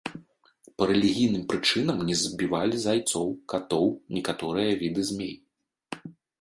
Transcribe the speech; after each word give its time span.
Па 0.77 0.83
рэлігійным 0.91 1.43
прычынам 1.51 1.97
не 2.09 2.15
забівалі 2.23 2.75
зайцоў, 2.87 3.27
катоў, 3.55 3.87
некаторыя 4.19 4.71
віды 4.85 5.01
змей. 5.15 5.35